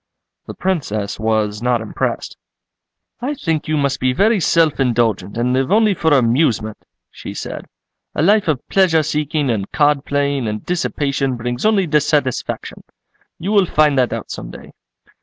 [0.47, 2.35] The Princess was not impressed.
[3.21, 6.79] "I think you must be very self indulgent and live only for amusement,"
[7.11, 7.67] she said,
[8.15, 12.83] "a life of pleasure seeking and card playing and dissipation brings only dissatisfaction.
[13.37, 14.71] You will find that out some day."